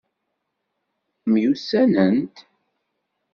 [1.31, 2.35] Myussanent?